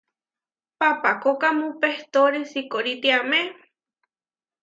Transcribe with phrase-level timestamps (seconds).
[0.79, 3.41] Papahkókamu pehtóri sikóri tiamé.